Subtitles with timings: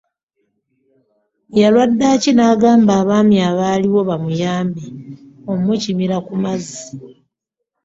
[1.59, 4.83] Yalwa ddaaki nagamba abaami abaaliwo bamuyambe
[5.53, 6.89] omukimira ku mazzi.